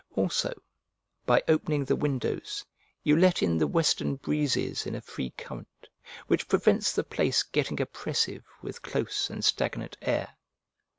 [0.15, 0.51] Also,
[1.27, 2.65] by opening the windows
[3.03, 5.87] you let in the western breezes in a free current,
[6.25, 10.35] which prevents the place getting oppressive with close and stagnant air.